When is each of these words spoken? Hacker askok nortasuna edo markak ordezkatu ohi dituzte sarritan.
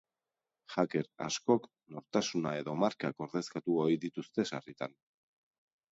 Hacker 0.75 1.09
askok 1.25 1.67
nortasuna 1.97 2.55
edo 2.63 2.75
markak 2.85 3.23
ordezkatu 3.27 3.79
ohi 3.85 4.03
dituzte 4.07 4.47
sarritan. 4.53 5.01